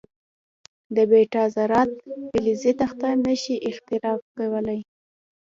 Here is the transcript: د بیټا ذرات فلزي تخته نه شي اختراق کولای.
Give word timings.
د 0.95 0.97
بیټا 1.11 1.43
ذرات 1.55 1.91
فلزي 2.31 2.73
تخته 2.81 3.09
نه 3.25 3.33
شي 3.41 3.55
اختراق 3.69 4.19
کولای. 4.37 4.79